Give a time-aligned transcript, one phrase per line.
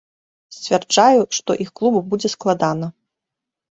[0.55, 2.95] Сцвярджаю, што іх клубу будзе складана.